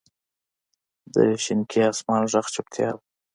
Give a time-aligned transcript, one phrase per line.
[1.13, 3.01] د شینکي اسمان ږغ چوپتیا ده.